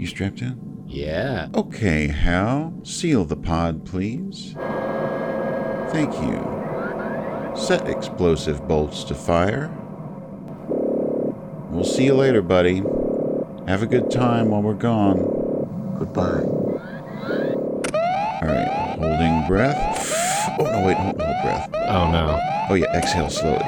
You 0.00 0.06
strapped 0.06 0.40
in? 0.40 0.84
Yeah. 0.86 1.48
Okay, 1.54 2.06
Hal. 2.06 2.72
Seal 2.84 3.26
the 3.26 3.36
pod, 3.36 3.84
please. 3.84 4.54
Thank 5.92 6.14
you. 6.22 6.40
Set 7.54 7.86
explosive 7.86 8.66
bolts 8.66 9.04
to 9.04 9.14
fire. 9.14 9.68
We'll 11.68 11.84
see 11.84 12.06
you 12.06 12.14
later, 12.14 12.40
buddy. 12.40 12.78
Have 13.68 13.82
a 13.82 13.86
good 13.86 14.10
time 14.10 14.48
while 14.48 14.62
we're 14.62 14.72
gone. 14.72 15.18
Goodbye. 15.98 16.44
All 18.40 18.48
right, 18.48 18.96
holding 18.98 19.46
breath. 19.46 20.56
Oh, 20.58 20.64
no, 20.64 20.86
wait, 20.86 20.96
hold, 20.96 21.20
hold 21.20 21.42
breath. 21.42 21.68
Oh 21.74 22.10
no. 22.10 22.40
Oh, 22.70 22.74
yeah, 22.74 22.96
exhale 22.96 23.28
slowly. 23.28 23.62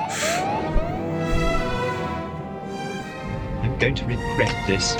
I'm 3.62 3.78
going 3.78 3.94
to 3.96 4.06
regret 4.06 4.66
this. 4.66 4.96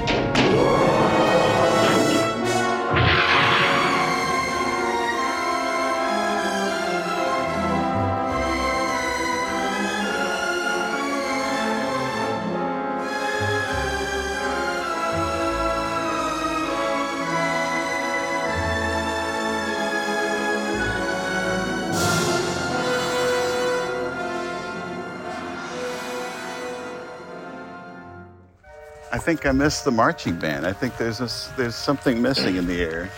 I 29.12 29.18
think 29.18 29.44
I 29.44 29.52
missed 29.52 29.84
the 29.84 29.90
marching 29.90 30.36
band. 30.36 30.66
I 30.66 30.72
think 30.72 30.96
there's 30.96 31.20
a 31.20 31.28
there's 31.56 31.74
something 31.74 32.22
missing 32.22 32.56
in 32.56 32.66
the 32.66 32.80
air. 32.80 33.10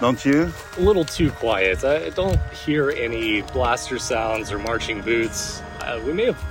Don't 0.00 0.24
you? 0.24 0.52
a 0.76 0.80
little 0.80 1.04
too 1.04 1.30
quiet. 1.32 1.82
I 1.82 2.10
don't 2.10 2.38
hear 2.52 2.90
any 2.90 3.42
blaster 3.42 3.98
sounds 3.98 4.52
or 4.52 4.58
marching 4.58 5.00
boots. 5.00 5.62
Uh, 5.80 6.00
we 6.04 6.12
may 6.12 6.26
have 6.26 6.44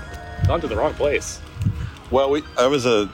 gone 0.48 0.60
to 0.62 0.68
the 0.68 0.76
wrong 0.76 0.94
place. 0.96 1.40
Well, 2.12 2.32
we, 2.32 2.44
I 2.58 2.68
was 2.68 2.86
a 2.86 3.10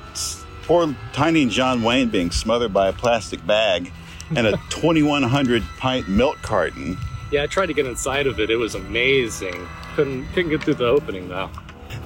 poor 0.64 0.96
tiny 1.14 1.46
John 1.46 1.84
Wayne 1.84 2.10
being 2.10 2.32
smothered 2.32 2.74
by 2.74 2.88
a 2.88 2.94
plastic 2.94 3.46
bag 3.46 3.92
and 4.36 4.48
a 4.48 4.52
2,100 4.70 5.64
pint 5.78 6.08
milk 6.08 6.42
carton. 6.42 6.98
Yeah, 7.32 7.44
I 7.44 7.48
tried 7.48 7.68
to 7.68 7.74
get 7.74 7.86
inside 7.86 8.26
of 8.26 8.40
it. 8.40 8.50
It 8.50 8.56
was 8.56 8.74
amazing. 8.74 9.68
Couldn't 9.96 10.28
couldn't 10.34 10.50
get 10.50 10.64
through 10.64 10.76
the 10.76 10.88
opening 10.88 11.30
though. 11.30 11.52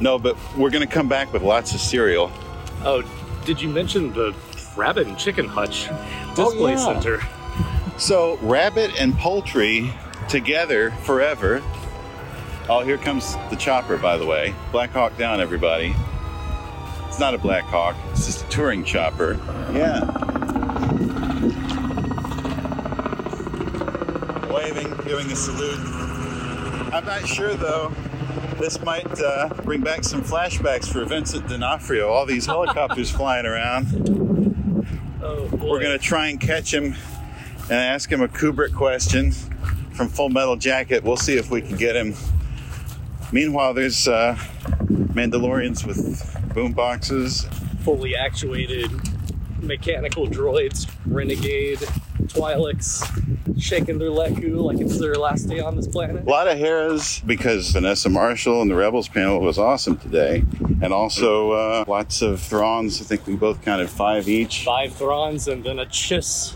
No, 0.02 0.19
but 0.19 0.35
we're 0.58 0.71
gonna 0.71 0.87
come 0.87 1.08
back 1.08 1.31
with 1.31 1.41
lots 1.41 1.73
of 1.73 1.80
cereal. 1.80 2.31
Oh, 2.83 3.03
did 3.45 3.61
you 3.61 3.69
mention 3.69 4.11
the 4.13 4.35
rabbit 4.75 5.07
and 5.07 5.17
chicken 5.17 5.47
hutch 5.47 5.88
Oh, 5.89 6.33
display 6.35 6.71
yeah. 6.73 6.77
center? 6.77 7.19
So 7.97 8.35
rabbit 8.41 8.99
and 8.99 9.17
poultry 9.17 9.93
together 10.27 10.91
forever. 11.03 11.63
Oh, 12.67 12.81
here 12.83 12.97
comes 12.97 13.37
the 13.49 13.55
chopper, 13.55 13.95
by 13.95 14.17
the 14.17 14.25
way. 14.25 14.53
Black 14.73 14.89
Hawk 14.89 15.17
down, 15.17 15.39
everybody. 15.39 15.95
It's 17.07 17.17
not 17.21 17.33
a 17.33 17.37
Black 17.37 17.63
Hawk. 17.63 17.95
It's 18.11 18.25
just 18.25 18.43
a 18.43 18.49
touring 18.49 18.83
chopper. 18.83 19.39
Yeah. 19.73 20.02
Waving, 24.52 24.93
giving 25.05 25.31
a 25.31 25.35
salute. 25.37 25.80
I'm 26.93 27.05
not 27.05 27.25
sure 27.25 27.53
though. 27.55 27.93
This 28.59 28.81
might 28.81 29.22
uh, 29.22 29.50
bring 29.64 29.81
back 29.81 30.03
some 30.03 30.23
flashbacks 30.23 30.92
for 30.92 31.03
Vincent 31.06 31.48
D'Onofrio. 31.48 32.08
All 32.09 32.25
these 32.25 32.45
helicopters 32.45 33.11
flying 33.16 33.45
around. 33.45 34.88
Oh 35.22 35.48
boy. 35.50 35.70
We're 35.72 35.81
gonna 35.81 35.98
try 35.98 36.28
and 36.28 36.39
catch 36.39 36.73
him 36.73 36.95
and 37.64 37.73
ask 37.73 38.09
him 38.11 38.22
a 38.22 38.28
Kubrick 38.28 38.73
question 38.73 39.31
from 39.94 40.08
Full 40.08 40.30
Metal 40.30 40.56
Jacket. 40.56 41.03
We'll 41.03 41.17
see 41.17 41.36
if 41.38 41.52
we 41.52 41.61
can 41.61 41.76
get 41.76 41.95
him. 41.95 42.15
Meanwhile, 43.32 43.73
there's 43.73 44.08
uh, 44.08 44.36
Mandalorians 44.86 45.86
with 45.86 46.54
boom 46.54 46.71
boxes. 46.73 47.45
fully 47.83 48.15
actuated 48.15 48.89
mechanical 49.61 50.27
droids, 50.27 50.89
Renegade, 51.05 51.80
Twi'leks, 52.27 53.04
shaking 53.60 54.00
their 54.00 54.10
leku 54.10 54.61
like 54.61 54.80
it's 54.80 55.00
their 55.00 55.16
last 55.16 55.44
day 55.44 55.60
on 55.60 55.76
this 55.76 55.88
planet. 55.88 56.26
A 56.26 56.30
lot 56.30 56.48
of 56.48 56.58
Heras 56.58 57.22
because 57.26 57.70
Vanessa 57.72 58.10
Marshall 58.10 58.61
and 58.61 58.70
the 58.70 58.76
Rebels 58.76 59.08
panel 59.08 59.39
was 59.39 59.58
awesome 59.58 59.98
today. 59.98 60.44
And 60.82 60.92
also 60.94 61.52
uh, 61.52 61.86
lots 61.88 62.22
of 62.22 62.39
Thrawns. 62.39 63.02
I 63.02 63.06
think 63.06 63.28
we 63.28 63.36
both 63.36 63.61
counted 63.61 63.89
five 63.89 64.28
each. 64.28 64.64
Five 64.66 64.94
Thrawns 64.94 65.52
and 65.52 65.64
then 65.64 65.80
a 65.80 65.86
Chiss 65.86 66.54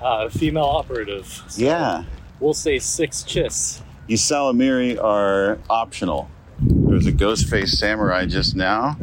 uh, 0.00 0.28
female 0.28 0.64
operative. 0.64 1.42
So 1.48 1.62
Yeah. 1.62 2.04
We'll 2.40 2.54
say 2.54 2.78
six 2.78 3.22
Chiss. 3.22 3.80
Ysalamiri 4.08 5.02
are 5.02 5.58
optional. 5.68 6.30
There 6.60 6.94
was 6.94 7.06
a 7.06 7.12
Ghostface 7.12 7.70
Samurai 7.70 8.26
just 8.26 8.54
now, 8.56 8.96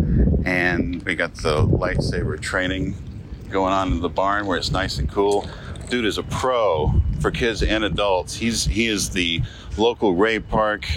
and 0.45 1.03
we 1.03 1.15
got 1.15 1.35
the 1.35 1.67
lightsaber 1.67 2.39
training 2.39 2.95
going 3.49 3.73
on 3.73 3.91
in 3.91 4.01
the 4.01 4.09
barn 4.09 4.45
where 4.45 4.57
it's 4.57 4.71
nice 4.71 4.97
and 4.97 5.09
cool. 5.11 5.47
Dude 5.93 6.05
is 6.05 6.17
a 6.17 6.23
pro 6.23 6.91
for 7.19 7.29
kids 7.29 7.61
and 7.61 7.83
adults. 7.83 8.33
He's 8.33 8.65
he 8.65 8.87
is 8.87 9.11
the 9.11 9.43
local 9.77 10.15
Ray 10.15 10.39
Park 10.39 10.87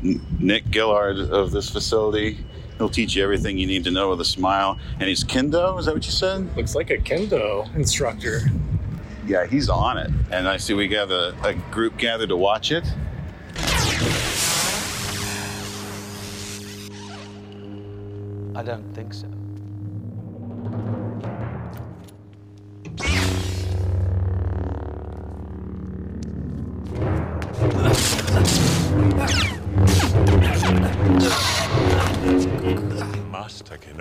Nick 0.00 0.64
Gillard 0.72 1.18
of 1.18 1.50
this 1.50 1.68
facility. 1.68 2.42
He'll 2.78 2.88
teach 2.88 3.16
you 3.16 3.22
everything 3.22 3.58
you 3.58 3.66
need 3.66 3.84
to 3.84 3.90
know 3.90 4.08
with 4.08 4.22
a 4.22 4.24
smile. 4.24 4.78
And 4.98 5.10
he's 5.10 5.24
kendo. 5.24 5.78
Is 5.78 5.84
that 5.84 5.94
what 5.94 6.06
you 6.06 6.10
said? 6.10 6.56
Looks 6.56 6.74
like 6.74 6.88
a 6.88 6.96
kendo 6.96 7.66
instructor. 7.76 8.50
Yeah, 9.26 9.44
he's 9.44 9.68
on 9.68 9.98
it. 9.98 10.10
And 10.30 10.48
I 10.48 10.56
see 10.56 10.72
we 10.72 10.88
got 10.88 11.10
a, 11.10 11.34
a 11.44 11.52
group 11.70 11.98
gathered 11.98 12.30
to 12.30 12.36
watch 12.38 12.72
it. 12.72 12.90
I 18.54 18.62
don't 18.62 18.90
think 18.94 19.12
so. 19.12 19.28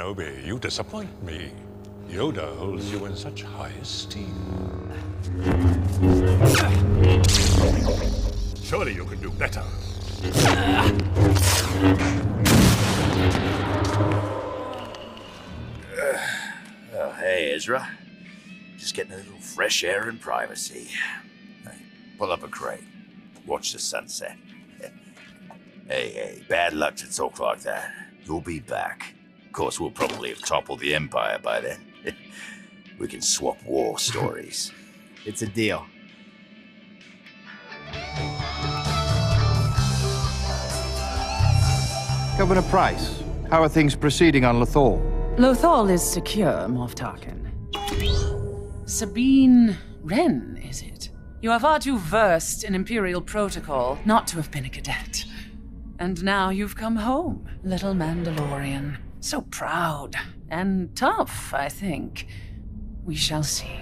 Kenobi, 0.06 0.46
you 0.46 0.60
disappoint 0.60 1.10
me. 1.24 1.50
Yoda 2.08 2.56
holds 2.58 2.92
you 2.92 3.06
in 3.06 3.16
such 3.16 3.42
high 3.42 3.72
esteem. 3.82 4.92
Surely 8.64 8.94
you 8.94 9.04
can 9.06 9.20
do 9.20 9.32
better. 9.32 9.64
Oh, 16.98 17.12
hey, 17.12 17.52
Ezra. 17.54 17.90
Just 18.78 18.96
getting 18.96 19.12
a 19.12 19.18
little 19.18 19.40
fresh 19.40 19.84
air 19.84 20.08
and 20.08 20.22
privacy. 20.22 20.88
Hey, 21.66 21.76
pull 22.18 22.32
up 22.32 22.42
a 22.42 22.48
crate. 22.48 22.86
Watch 23.46 23.74
the 23.74 23.80
sunset. 23.80 24.38
hey, 24.80 26.12
hey, 26.12 26.46
bad 26.48 26.72
luck 26.72 26.96
to 26.98 27.14
talk 27.14 27.38
like 27.40 27.64
that. 27.64 27.92
You'll 28.26 28.40
be 28.40 28.62
back. 28.62 29.14
Of 29.56 29.60
course, 29.60 29.80
we'll 29.80 29.90
probably 29.90 30.32
have 30.32 30.42
toppled 30.42 30.82
the 30.82 30.94
Empire 30.94 31.40
by 31.42 31.62
then. 31.62 31.80
we 33.00 33.08
can 33.08 33.22
swap 33.22 33.58
war 33.64 33.98
stories. 34.12 34.74
It's 35.26 35.44
a 35.44 35.48
deal. 35.48 35.86
Governor 42.38 42.64
Pryce, 42.64 43.24
how 43.50 43.64
are 43.64 43.70
things 43.70 43.96
proceeding 43.96 44.44
on 44.44 44.56
Lothal? 44.56 45.00
Lothal 45.38 45.90
is 45.90 46.04
secure, 46.04 46.68
Moff 46.68 46.94
Tarkin. 46.94 47.40
Sabine 48.86 49.78
Wren, 50.04 50.62
is 50.70 50.82
it? 50.82 51.12
You 51.42 51.54
are 51.54 51.62
far 51.62 51.80
too 51.80 51.98
versed 51.98 52.66
in 52.66 52.76
Imperial 52.76 53.22
protocol 53.22 54.00
not 54.04 54.28
to 54.28 54.36
have 54.36 54.52
been 54.52 54.66
a 54.66 54.70
cadet. 54.70 55.24
And 55.98 56.22
now 56.26 56.50
you've 56.50 56.76
come 56.76 56.98
home, 56.98 57.48
little 57.64 57.94
Mandalorian. 57.94 58.98
So 59.26 59.42
proud. 59.42 60.16
And 60.50 60.96
tough, 60.96 61.52
I 61.52 61.68
think. 61.68 62.28
We 63.04 63.16
shall 63.16 63.42
see. 63.42 63.80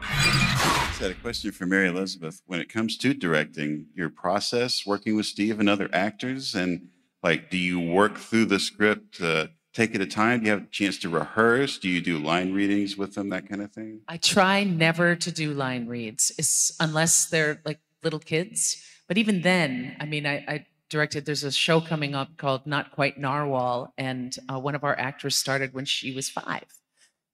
Just 0.00 1.00
had 1.00 1.12
a 1.12 1.14
question 1.14 1.52
for 1.52 1.64
Mary 1.64 1.86
Elizabeth. 1.86 2.42
When 2.46 2.58
it 2.58 2.68
comes 2.68 2.96
to 2.96 3.14
directing, 3.14 3.86
your 3.94 4.10
process 4.10 4.84
working 4.84 5.14
with 5.14 5.26
Steve 5.26 5.60
and 5.60 5.68
other 5.68 5.88
actors, 5.92 6.56
and 6.56 6.88
like, 7.22 7.50
do 7.50 7.56
you 7.56 7.78
work 7.78 8.18
through 8.18 8.46
the 8.46 8.58
script, 8.58 9.20
uh, 9.20 9.46
take 9.72 9.94
it 9.94 10.00
a 10.00 10.06
time? 10.06 10.40
Do 10.40 10.46
you 10.46 10.50
have 10.50 10.62
a 10.62 10.66
chance 10.66 10.98
to 10.98 11.08
rehearse? 11.08 11.78
Do 11.78 11.88
you 11.88 12.00
do 12.00 12.18
line 12.18 12.52
readings 12.52 12.96
with 12.96 13.14
them, 13.14 13.28
that 13.28 13.48
kind 13.48 13.62
of 13.62 13.70
thing? 13.70 14.00
I 14.08 14.16
try 14.16 14.64
never 14.64 15.14
to 15.14 15.30
do 15.30 15.54
line 15.54 15.86
reads 15.86 16.32
is- 16.36 16.76
unless 16.80 17.26
they're 17.26 17.60
like 17.64 17.78
little 18.02 18.18
kids. 18.18 18.84
But 19.06 19.18
even 19.18 19.42
then, 19.42 19.94
I 20.00 20.04
mean, 20.04 20.26
I, 20.26 20.34
I 20.48 20.66
directed, 20.90 21.24
there's 21.24 21.44
a 21.44 21.52
show 21.52 21.80
coming 21.80 22.14
up 22.14 22.36
called 22.36 22.66
Not 22.66 22.92
Quite 22.92 23.18
Narwhal, 23.18 23.94
and 23.96 24.36
uh, 24.52 24.58
one 24.58 24.74
of 24.74 24.84
our 24.84 24.98
actors 24.98 25.36
started 25.36 25.72
when 25.72 25.84
she 25.84 26.12
was 26.12 26.28
five. 26.28 26.66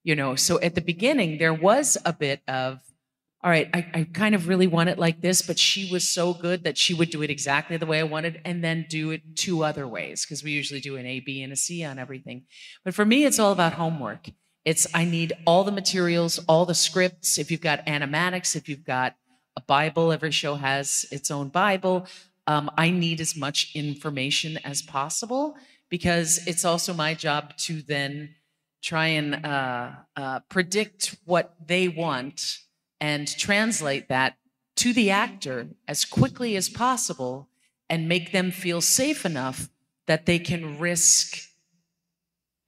You 0.05 0.15
know, 0.15 0.37
so 0.37 0.61
at 0.61 0.77
the 0.77 0.81
beginning, 0.81 1.39
there 1.39 1.55
was 1.55 1.99
a 2.05 2.13
bit 2.13 2.41
of, 2.47 2.81
all 3.43 3.51
right, 3.51 3.69
I, 3.75 3.87
I 3.93 4.05
kind 4.05 4.35
of 4.37 4.47
really 4.47 4.69
want 4.69 4.89
it 4.89 4.99
like 4.99 5.21
this, 5.21 5.43
but 5.43 5.59
she 5.59 5.91
was 5.91 6.09
so 6.09 6.33
good 6.33 6.63
that 6.63 6.79
she 6.79 6.95
would 6.95 7.11
do 7.11 7.23
it 7.23 7.31
exactly 7.31 7.77
the 7.77 7.87
way 7.87 7.99
I 7.99 8.05
wanted 8.05 8.41
and 8.45 8.63
then 8.63 8.87
do 8.89 9.11
it 9.11 9.35
two 9.35 9.65
other 9.65 9.89
ways 9.89 10.25
because 10.25 10.45
we 10.45 10.53
usually 10.53 10.81
do 10.81 10.97
an 10.97 11.07
A, 11.07 11.21
B, 11.21 11.43
and 11.43 11.53
a 11.53 11.57
C 11.57 11.83
on 11.83 11.99
everything. 11.99 12.45
But 12.85 12.95
for 12.95 13.05
me, 13.05 13.25
it's 13.25 13.41
all 13.41 13.51
about 13.51 13.73
homework. 13.73 14.29
It's 14.65 14.87
I 14.95 15.05
need 15.05 15.33
all 15.47 15.65
the 15.65 15.73
materials, 15.73 16.39
all 16.49 16.67
the 16.67 16.75
scripts. 16.75 17.39
If 17.39 17.51
you've 17.51 17.61
got 17.61 17.87
animatics, 17.87 18.57
if 18.57 18.69
you've 18.69 18.85
got 18.85 19.15
a 19.57 19.61
Bible, 19.61 20.13
every 20.13 20.33
show 20.33 20.57
has 20.57 21.07
its 21.11 21.31
own 21.31 21.49
Bible. 21.49 22.07
Um, 22.47 22.71
I 22.77 22.91
need 22.91 23.21
as 23.21 23.37
much 23.37 23.73
information 23.75 24.59
as 24.65 24.83
possible 24.83 25.57
because 25.89 26.47
it's 26.47 26.65
also 26.65 26.95
my 26.95 27.15
job 27.15 27.57
to 27.59 27.83
then 27.83 28.35
try 28.83 29.09
and 29.09 29.45
uh, 29.45 29.91
uh, 30.17 30.41
predict 30.49 31.17
what 31.25 31.55
they 31.67 31.89
want 31.89 32.59
and 33.01 33.27
translate 33.37 34.09
that 34.09 34.37
to 34.77 34.93
the 34.93 35.11
actor 35.11 35.69
as 35.89 36.05
quickly 36.05 36.57
as 36.57 36.69
possible 36.69 37.49
and 37.89 38.09
make 38.09 38.33
them 38.33 38.51
feel 38.51 38.81
safe 38.81 39.25
enough 39.25 39.69
that 40.07 40.27
they 40.27 40.39
can 40.39 40.79
risk 40.79 41.39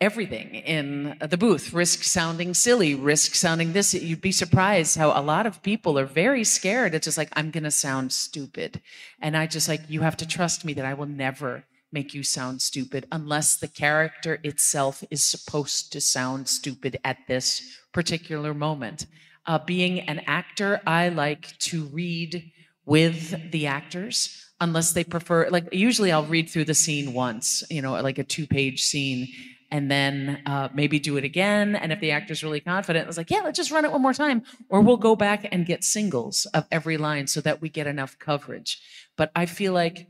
everything 0.00 0.55
in 0.55 1.17
the 1.21 1.37
booth. 1.37 1.73
Risk 1.73 2.05
sounding 2.05 2.55
silly 2.55 2.95
risk 2.95 3.35
sounding 3.35 3.73
this. 3.73 3.95
You'd 3.95 4.21
be 4.21 4.33
surprised 4.33 4.97
how 4.97 5.09
a 5.09 5.23
lot 5.23 5.47
of 5.47 5.62
people 5.62 5.99
are 5.99 6.06
very 6.06 6.45
scared. 6.45 6.95
It's 6.95 7.06
just 7.06 7.19
like 7.19 7.31
i'm 7.35 7.50
going 7.50 7.65
to 7.65 7.71
sound 7.71 8.12
stupid. 8.12 8.81
And 9.21 9.37
i 9.37 9.47
just 9.47 9.69
like 9.69 9.83
you 9.89 10.00
have 10.03 10.17
to 10.19 10.27
trust 10.27 10.65
me 10.65 10.73
that 10.75 10.85
i 10.85 10.95
will 10.95 11.06
never 11.06 11.65
make 11.91 12.15
you 12.15 12.23
sound 12.23 12.61
stupid 12.61 13.06
unless 13.11 13.56
the 13.56 13.69
character 13.69 14.39
itself 14.45 15.03
is 15.11 15.23
supposed 15.23 15.91
to 15.93 16.01
sound 16.01 16.47
stupid 16.47 16.99
at 17.03 17.17
this 17.27 17.79
particular 17.93 18.53
moment. 18.53 19.06
Uh, 19.47 19.59
being 19.59 20.01
an 20.01 20.21
actor 20.27 20.81
i 20.87 21.09
like 21.09 21.56
to 21.59 21.85
read 21.87 22.53
with 22.85 23.51
the 23.51 23.67
actors 23.67 24.44
unless 24.61 24.93
they 24.93 25.03
prefer 25.03 25.49
like 25.49 25.67
usually 25.73 26.12
i'll 26.12 26.27
read 26.27 26.51
through 26.51 26.65
the 26.65 26.75
scene 26.75 27.15
once 27.15 27.62
you 27.71 27.81
know 27.81 27.93
like 28.03 28.19
a 28.19 28.25
two 28.25 28.47
page 28.47 28.83
scene 28.83 29.27
and 29.70 29.91
then 29.91 30.43
uh, 30.47 30.69
maybe 30.73 30.99
do 30.99 31.17
it 31.17 31.25
again. 31.25 31.76
And 31.76 31.93
if 31.93 32.00
the 32.00 32.11
actor's 32.11 32.43
really 32.43 32.61
confident, 32.61 33.09
it's 33.09 33.19
like, 33.19 33.31
yeah, 33.31 33.41
let's 33.44 33.56
just 33.56 33.70
run 33.70 33.85
it 33.85 33.93
one 33.93 34.03
more 34.03 34.15
time. 34.15 34.43
Or 34.69 34.81
we'll 34.81 34.97
go 34.97 35.15
back 35.15 35.47
and 35.50 35.67
get 35.67 35.85
singles 35.85 36.47
of 36.55 36.67
every 36.70 36.97
line 36.97 37.26
so 37.26 37.41
that 37.43 37.61
we 37.61 37.69
get 37.69 37.87
enough 37.87 38.19
coverage. 38.19 38.81
But 39.17 39.31
I 39.37 39.47
feel 39.47 39.73
like 39.73 40.09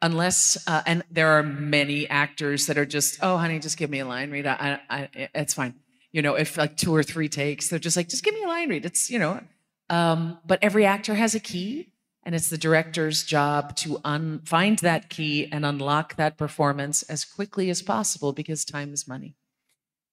unless, 0.00 0.62
uh, 0.66 0.82
and 0.86 1.02
there 1.10 1.28
are 1.32 1.42
many 1.42 2.08
actors 2.08 2.66
that 2.66 2.78
are 2.78 2.86
just, 2.86 3.18
oh, 3.22 3.36
honey, 3.36 3.58
just 3.58 3.76
give 3.76 3.90
me 3.90 3.98
a 3.98 4.06
line 4.06 4.30
read. 4.30 4.46
I, 4.46 4.80
I, 4.88 5.08
it's 5.34 5.54
fine. 5.54 5.74
You 6.12 6.22
know, 6.22 6.34
if 6.34 6.56
like 6.56 6.76
two 6.76 6.94
or 6.94 7.02
three 7.02 7.28
takes, 7.28 7.68
they're 7.68 7.78
just 7.78 7.96
like, 7.96 8.08
just 8.08 8.24
give 8.24 8.34
me 8.34 8.42
a 8.44 8.48
line 8.48 8.68
read. 8.68 8.84
It's, 8.84 9.10
you 9.10 9.18
know, 9.18 9.40
um, 9.88 10.38
but 10.46 10.60
every 10.62 10.86
actor 10.86 11.14
has 11.14 11.34
a 11.34 11.40
key 11.40 11.92
and 12.22 12.34
it's 12.34 12.50
the 12.50 12.58
director's 12.58 13.24
job 13.24 13.74
to 13.76 14.00
un- 14.04 14.40
find 14.44 14.78
that 14.80 15.08
key 15.08 15.50
and 15.50 15.64
unlock 15.64 16.16
that 16.16 16.36
performance 16.36 17.02
as 17.04 17.24
quickly 17.24 17.70
as 17.70 17.82
possible 17.82 18.32
because 18.32 18.64
time 18.64 18.92
is 18.92 19.08
money. 19.08 19.36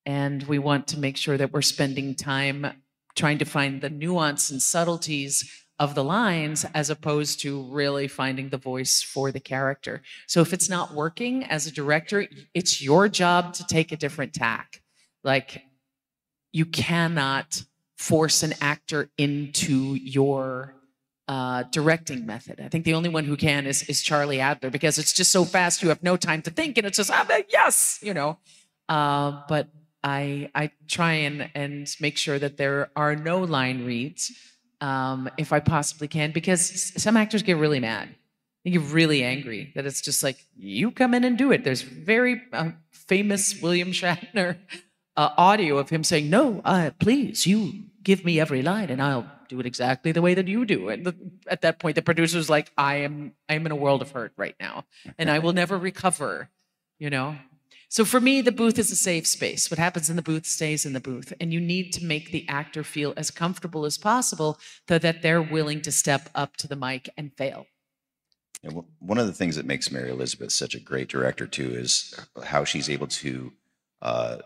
And 0.05 0.43
we 0.43 0.57
want 0.57 0.87
to 0.87 0.99
make 0.99 1.17
sure 1.17 1.37
that 1.37 1.51
we're 1.51 1.61
spending 1.61 2.15
time 2.15 2.65
trying 3.15 3.39
to 3.39 3.45
find 3.45 3.81
the 3.81 3.89
nuance 3.89 4.49
and 4.49 4.61
subtleties 4.61 5.65
of 5.79 5.95
the 5.95 6.03
lines 6.03 6.65
as 6.73 6.89
opposed 6.89 7.41
to 7.41 7.63
really 7.63 8.07
finding 8.07 8.49
the 8.49 8.57
voice 8.57 9.01
for 9.01 9.31
the 9.31 9.39
character. 9.39 10.01
So 10.25 10.41
if 10.41 10.53
it's 10.53 10.69
not 10.69 10.93
working 10.93 11.43
as 11.43 11.67
a 11.67 11.71
director, 11.71 12.27
it's 12.53 12.81
your 12.81 13.09
job 13.09 13.53
to 13.55 13.65
take 13.65 13.91
a 13.91 13.97
different 13.97 14.33
tack. 14.33 14.81
Like 15.23 15.63
you 16.51 16.65
cannot 16.65 17.63
force 17.97 18.43
an 18.43 18.53
actor 18.61 19.09
into 19.17 19.95
your 19.95 20.76
uh, 21.27 21.63
directing 21.71 22.25
method. 22.25 22.59
I 22.61 22.69
think 22.69 22.85
the 22.85 22.93
only 22.93 23.09
one 23.09 23.25
who 23.25 23.35
can 23.35 23.65
is, 23.65 23.83
is 23.83 24.01
Charlie 24.01 24.39
Adler 24.39 24.69
because 24.69 24.97
it's 24.97 25.13
just 25.13 25.31
so 25.31 25.43
fast 25.43 25.83
you 25.83 25.89
have 25.89 26.01
no 26.01 26.15
time 26.15 26.41
to 26.43 26.51
think 26.51 26.77
and 26.77 26.87
it's 26.87 26.97
just 26.97 27.11
ah, 27.11 27.25
yes, 27.49 27.99
you 28.01 28.13
know. 28.13 28.37
Uh, 28.87 29.41
but 29.49 29.67
I 30.03 30.49
I 30.55 30.71
try 30.87 31.13
and 31.13 31.49
and 31.53 31.93
make 31.99 32.17
sure 32.17 32.39
that 32.39 32.57
there 32.57 32.89
are 32.95 33.15
no 33.15 33.41
line 33.41 33.85
reads 33.85 34.31
um, 34.79 35.29
if 35.37 35.51
I 35.51 35.59
possibly 35.59 36.07
can 36.07 36.31
because 36.31 36.93
some 36.95 37.17
actors 37.17 37.43
get 37.43 37.57
really 37.57 37.79
mad. 37.79 38.09
They 38.63 38.71
get 38.71 38.81
really 38.83 39.23
angry 39.23 39.71
that 39.75 39.85
it's 39.85 40.01
just 40.01 40.23
like 40.23 40.45
you 40.55 40.91
come 40.91 41.13
in 41.13 41.23
and 41.23 41.37
do 41.37 41.51
it. 41.51 41.63
There's 41.63 41.81
very 41.81 42.41
uh, 42.53 42.71
famous 42.91 43.61
William 43.61 43.91
Shatner 43.91 44.57
uh, 45.15 45.29
audio 45.37 45.77
of 45.77 45.89
him 45.89 46.03
saying, 46.03 46.29
"No, 46.29 46.61
uh, 46.63 46.91
please, 46.99 47.45
you 47.45 47.85
give 48.03 48.23
me 48.23 48.39
every 48.39 48.61
line 48.61 48.89
and 48.89 49.01
I'll 49.01 49.29
do 49.49 49.59
it 49.59 49.65
exactly 49.65 50.11
the 50.11 50.21
way 50.21 50.33
that 50.33 50.47
you 50.47 50.65
do. 50.65 50.89
And 50.89 51.39
at 51.47 51.61
that 51.61 51.79
point, 51.79 51.95
the 51.95 52.01
producer's 52.01 52.49
like, 52.49 52.71
I 52.77 52.95
am, 52.97 53.33
I 53.49 53.55
am 53.55 53.65
in 53.65 53.71
a 53.71 53.75
world 53.75 54.01
of 54.01 54.11
hurt 54.11 54.33
right 54.37 54.55
now, 54.59 54.85
and 55.17 55.29
I 55.29 55.39
will 55.39 55.53
never 55.53 55.77
recover. 55.77 56.49
You 56.99 57.09
know. 57.09 57.35
So 57.89 58.03
for 58.03 58.19
me, 58.19 58.41
the 58.41 58.51
booth 58.51 58.77
is 58.77 58.91
a 58.91 58.95
safe 58.95 59.25
space. 59.25 59.71
What 59.71 59.79
happens 59.79 60.09
in 60.09 60.17
the 60.17 60.21
booth 60.21 60.45
stays 60.45 60.85
in 60.85 60.93
the 60.93 60.99
booth, 60.99 61.31
and 61.39 61.53
you 61.53 61.61
need 61.61 61.93
to 61.93 62.03
make 62.03 62.31
the 62.31 62.45
actor 62.49 62.83
feel 62.83 63.13
as 63.15 63.31
comfortable 63.31 63.85
as 63.85 63.97
possible, 63.97 64.59
so 64.89 64.97
that 64.99 65.21
they're 65.21 65.41
willing 65.41 65.81
to 65.83 65.91
step 65.91 66.29
up 66.35 66.57
to 66.57 66.67
the 66.67 66.75
mic 66.75 67.09
and 67.15 67.31
fail. 67.37 67.65
And 68.63 68.83
one 68.99 69.17
of 69.17 69.27
the 69.27 69.33
things 69.33 69.55
that 69.55 69.65
makes 69.65 69.91
Mary 69.91 70.09
Elizabeth 70.09 70.51
such 70.51 70.75
a 70.75 70.79
great 70.79 71.07
director 71.07 71.47
too 71.47 71.69
is 71.69 72.13
how 72.43 72.63
she's 72.63 72.89
able 72.89 73.07
to 73.07 73.53
uh, 74.01 74.37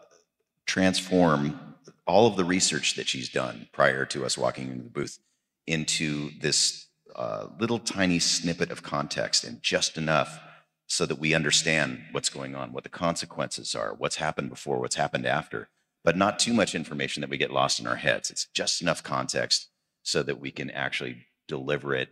transform 0.65 1.70
all 2.11 2.27
of 2.27 2.35
the 2.35 2.43
research 2.43 2.95
that 2.95 3.07
she's 3.07 3.29
done 3.29 3.69
prior 3.71 4.05
to 4.05 4.25
us 4.25 4.37
walking 4.37 4.69
into 4.69 4.83
the 4.83 4.89
booth 4.89 5.17
into 5.65 6.29
this 6.41 6.87
uh, 7.15 7.47
little 7.57 7.79
tiny 7.79 8.19
snippet 8.19 8.69
of 8.69 8.83
context 8.83 9.45
and 9.45 9.63
just 9.63 9.97
enough 9.97 10.39
so 10.87 11.05
that 11.05 11.19
we 11.19 11.33
understand 11.33 12.01
what's 12.11 12.27
going 12.27 12.53
on, 12.53 12.73
what 12.73 12.83
the 12.83 12.89
consequences 12.89 13.73
are, 13.73 13.93
what's 13.93 14.17
happened 14.17 14.49
before, 14.49 14.79
what's 14.79 14.95
happened 14.95 15.25
after, 15.25 15.69
but 16.03 16.17
not 16.17 16.37
too 16.37 16.53
much 16.53 16.75
information 16.75 17.21
that 17.21 17.29
we 17.29 17.37
get 17.37 17.49
lost 17.49 17.79
in 17.79 17.87
our 17.87 17.95
heads. 17.95 18.29
It's 18.29 18.47
just 18.53 18.81
enough 18.81 19.01
context 19.01 19.69
so 20.03 20.21
that 20.21 20.39
we 20.39 20.51
can 20.51 20.69
actually 20.71 21.27
deliver 21.47 21.95
it 21.95 22.09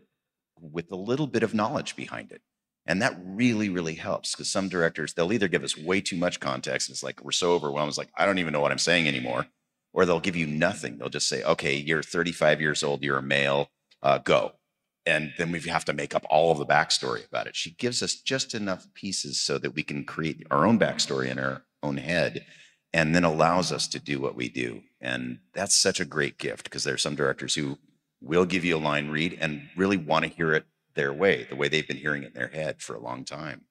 with 0.61 0.89
a 0.93 0.95
little 0.95 1.27
bit 1.27 1.43
of 1.43 1.53
knowledge 1.53 1.97
behind 1.97 2.31
it. 2.31 2.41
And 2.85 3.01
that 3.01 3.19
really, 3.21 3.67
really 3.67 3.95
helps 3.95 4.31
because 4.31 4.49
some 4.49 4.69
directors, 4.69 5.13
they'll 5.13 5.33
either 5.33 5.49
give 5.49 5.65
us 5.65 5.77
way 5.77 5.99
too 5.99 6.15
much 6.15 6.39
context. 6.39 6.87
And 6.87 6.93
it's 6.93 7.03
like, 7.03 7.21
we're 7.21 7.31
so 7.31 7.51
overwhelmed. 7.51 7.89
It's 7.89 7.97
like, 7.97 8.11
I 8.17 8.25
don't 8.25 8.39
even 8.39 8.53
know 8.53 8.61
what 8.61 8.71
I'm 8.71 8.77
saying 8.77 9.05
anymore 9.05 9.45
or 9.93 10.05
they'll 10.05 10.19
give 10.19 10.35
you 10.35 10.47
nothing. 10.47 10.97
They'll 10.97 11.09
just 11.09 11.27
say, 11.27 11.43
okay, 11.43 11.75
you're 11.75 12.03
35 12.03 12.61
years 12.61 12.83
old, 12.83 13.03
you're 13.03 13.17
a 13.17 13.23
male, 13.23 13.69
uh, 14.03 14.19
go. 14.19 14.53
And 15.05 15.33
then 15.37 15.51
we 15.51 15.59
have 15.61 15.85
to 15.85 15.93
make 15.93 16.13
up 16.13 16.25
all 16.29 16.51
of 16.51 16.59
the 16.59 16.65
backstory 16.65 17.25
about 17.25 17.47
it. 17.47 17.55
She 17.55 17.71
gives 17.71 18.03
us 18.03 18.15
just 18.15 18.53
enough 18.53 18.87
pieces 18.93 19.41
so 19.41 19.57
that 19.57 19.73
we 19.73 19.81
can 19.81 20.03
create 20.03 20.45
our 20.51 20.67
own 20.67 20.77
backstory 20.77 21.29
in 21.29 21.39
our 21.39 21.63
own 21.81 21.97
head 21.97 22.45
and 22.93 23.15
then 23.15 23.23
allows 23.23 23.71
us 23.71 23.87
to 23.87 23.99
do 23.99 24.19
what 24.19 24.35
we 24.35 24.49
do. 24.49 24.81
And 25.01 25.39
that's 25.53 25.75
such 25.75 25.99
a 25.99 26.05
great 26.05 26.37
gift 26.37 26.65
because 26.65 26.83
there 26.83 26.93
are 26.93 26.99
some 26.99 27.15
directors 27.15 27.55
who 27.55 27.77
will 28.21 28.45
give 28.45 28.65
you 28.65 28.77
a 28.77 28.79
line 28.79 29.09
read 29.09 29.37
and 29.39 29.69
really 29.75 29.97
want 29.97 30.25
to 30.25 30.31
hear 30.31 30.53
it 30.53 30.65
their 30.95 31.13
way, 31.13 31.45
the 31.49 31.55
way 31.55 31.69
they've 31.69 31.87
been 31.87 31.97
hearing 31.97 32.23
it 32.23 32.27
in 32.27 32.33
their 32.33 32.49
head 32.49 32.81
for 32.81 32.95
a 32.95 33.01
long 33.01 33.23
time, 33.23 33.61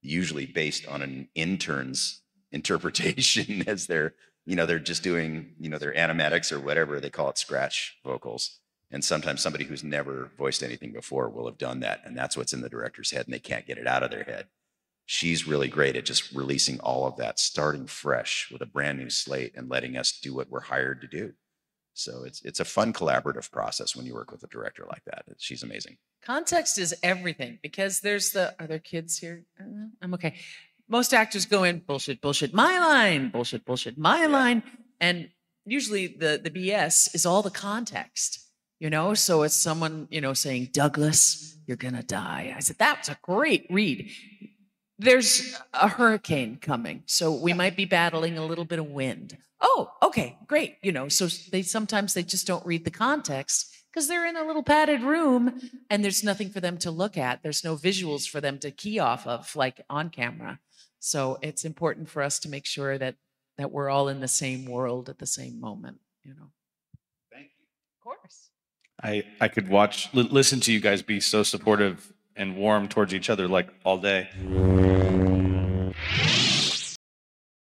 usually 0.00 0.46
based 0.46 0.86
on 0.86 1.02
an 1.02 1.28
intern's 1.34 2.22
interpretation 2.52 3.62
as 3.68 3.86
their 3.86 4.14
you 4.48 4.56
know, 4.56 4.64
they're 4.64 4.78
just 4.78 5.02
doing, 5.02 5.50
you 5.60 5.68
know, 5.68 5.76
their 5.76 5.92
animatics 5.92 6.50
or 6.50 6.58
whatever 6.58 7.00
they 7.00 7.10
call 7.10 7.28
it, 7.28 7.36
scratch 7.36 7.98
vocals. 8.02 8.60
And 8.90 9.04
sometimes 9.04 9.42
somebody 9.42 9.66
who's 9.66 9.84
never 9.84 10.30
voiced 10.38 10.62
anything 10.62 10.90
before 10.90 11.28
will 11.28 11.44
have 11.44 11.58
done 11.58 11.80
that. 11.80 12.00
And 12.06 12.16
that's 12.16 12.34
what's 12.34 12.54
in 12.54 12.62
the 12.62 12.70
director's 12.70 13.10
head 13.10 13.26
and 13.26 13.34
they 13.34 13.40
can't 13.40 13.66
get 13.66 13.76
it 13.76 13.86
out 13.86 14.02
of 14.02 14.10
their 14.10 14.24
head. 14.24 14.46
She's 15.04 15.46
really 15.46 15.68
great 15.68 15.96
at 15.96 16.06
just 16.06 16.32
releasing 16.32 16.80
all 16.80 17.06
of 17.06 17.18
that, 17.18 17.38
starting 17.38 17.86
fresh 17.86 18.48
with 18.50 18.62
a 18.62 18.66
brand 18.66 18.98
new 18.98 19.10
slate 19.10 19.52
and 19.54 19.68
letting 19.68 19.98
us 19.98 20.18
do 20.18 20.34
what 20.34 20.48
we're 20.48 20.60
hired 20.60 21.02
to 21.02 21.08
do. 21.08 21.34
So 21.92 22.24
it's 22.24 22.40
it's 22.42 22.60
a 22.60 22.64
fun 22.64 22.94
collaborative 22.94 23.50
process 23.50 23.94
when 23.94 24.06
you 24.06 24.14
work 24.14 24.32
with 24.32 24.44
a 24.44 24.48
director 24.48 24.86
like 24.88 25.04
that. 25.06 25.24
She's 25.36 25.62
amazing. 25.62 25.98
Context 26.22 26.78
is 26.78 26.94
everything 27.02 27.58
because 27.60 28.00
there's 28.00 28.30
the 28.30 28.54
are 28.58 28.66
there 28.66 28.78
kids 28.78 29.18
here? 29.18 29.44
Uh, 29.60 29.88
I'm 30.00 30.14
okay 30.14 30.36
most 30.88 31.12
actors 31.12 31.46
go 31.46 31.64
in 31.64 31.80
bullshit, 31.80 32.20
bullshit, 32.20 32.54
my 32.54 32.78
line, 32.78 33.30
bullshit, 33.30 33.64
bullshit, 33.64 33.98
my 33.98 34.26
line. 34.26 34.62
And 35.00 35.28
usually 35.64 36.06
the, 36.06 36.40
the 36.42 36.50
BS 36.50 37.14
is 37.14 37.26
all 37.26 37.42
the 37.42 37.50
context, 37.50 38.40
you 38.80 38.90
know? 38.90 39.14
So 39.14 39.42
it's 39.42 39.54
someone, 39.54 40.08
you 40.10 40.20
know, 40.20 40.32
saying, 40.32 40.70
Douglas, 40.72 41.58
you're 41.66 41.76
gonna 41.76 42.02
die. 42.02 42.54
I 42.56 42.60
said, 42.60 42.78
that 42.78 42.98
was 42.98 43.08
a 43.08 43.18
great 43.22 43.66
read. 43.70 44.10
There's 44.98 45.54
a 45.74 45.88
hurricane 45.88 46.58
coming, 46.60 47.04
so 47.06 47.32
we 47.32 47.52
might 47.52 47.76
be 47.76 47.84
battling 47.84 48.36
a 48.36 48.44
little 48.44 48.64
bit 48.64 48.80
of 48.80 48.86
wind. 48.86 49.36
Oh, 49.60 49.92
okay, 50.02 50.36
great. 50.46 50.76
You 50.82 50.92
know, 50.92 51.08
so 51.08 51.28
they 51.52 51.62
sometimes 51.62 52.14
they 52.14 52.22
just 52.22 52.46
don't 52.46 52.66
read 52.66 52.84
the 52.84 52.90
context 52.90 53.76
because 53.98 54.06
they're 54.06 54.28
in 54.28 54.36
a 54.36 54.44
little 54.44 54.62
padded 54.62 55.02
room 55.02 55.60
and 55.90 56.04
there's 56.04 56.22
nothing 56.22 56.50
for 56.50 56.60
them 56.60 56.78
to 56.78 56.88
look 56.88 57.18
at. 57.18 57.42
There's 57.42 57.64
no 57.64 57.74
visuals 57.74 58.28
for 58.28 58.40
them 58.40 58.60
to 58.60 58.70
key 58.70 59.00
off 59.00 59.26
of, 59.26 59.56
like 59.56 59.80
on 59.90 60.08
camera. 60.08 60.60
So 61.00 61.36
it's 61.42 61.64
important 61.64 62.08
for 62.08 62.22
us 62.22 62.38
to 62.40 62.48
make 62.48 62.64
sure 62.64 62.96
that 62.96 63.16
that 63.56 63.72
we're 63.72 63.90
all 63.90 64.06
in 64.06 64.20
the 64.20 64.28
same 64.28 64.66
world 64.66 65.08
at 65.08 65.18
the 65.18 65.26
same 65.26 65.60
moment, 65.60 65.98
you 66.22 66.32
know. 66.32 66.52
Thank 67.32 67.48
you. 67.58 67.64
Of 67.98 68.04
course. 68.04 68.50
I 69.02 69.24
I 69.40 69.48
could 69.48 69.68
watch 69.68 70.14
li- 70.14 70.28
listen 70.30 70.60
to 70.60 70.72
you 70.72 70.78
guys 70.78 71.02
be 71.02 71.18
so 71.18 71.42
supportive 71.42 72.12
and 72.36 72.56
warm 72.56 72.86
towards 72.86 73.12
each 73.12 73.28
other 73.28 73.48
like 73.48 73.68
all 73.82 73.98
day. 73.98 74.28